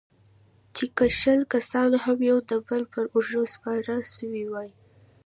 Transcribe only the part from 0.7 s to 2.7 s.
چې که شل کسان هم يو د